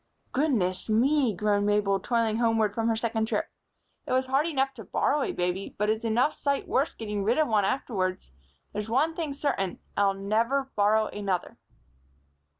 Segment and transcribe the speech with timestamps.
[0.31, 3.51] "Goodness me!" groaned Mabel, toiling homeward from her second trip,
[4.07, 7.37] "it was hard enough to borrow a baby, but it's enough sight worse getting rid
[7.37, 8.31] of one afterwards.
[8.73, 11.59] There's one thing certain; I'll never borrow another."